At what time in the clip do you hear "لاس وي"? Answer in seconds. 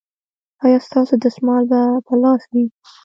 2.21-2.65